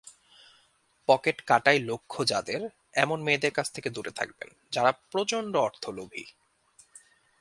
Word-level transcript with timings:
Pocket 1.07 1.37
কাটাই 1.41 1.79
লক্ষ্য 1.79 2.19
যাদেরএমন 2.25 3.19
মেয়েদের 3.21 3.53
কাছ 3.53 3.67
থেকে 3.71 3.89
দূরে 3.89 4.11
থাকবেন, 4.11 4.49
যারা 4.71 4.91
প্রচণ্ড 5.11 5.53
অর্থলোভী। 5.57 6.23